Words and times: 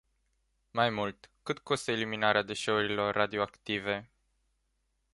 Mai 0.71 0.89
mult, 0.89 1.29
cât 1.43 1.59
costă 1.59 1.91
eliminarea 1.91 2.41
deșeurilor 2.41 3.13
radioactive? 3.15 4.11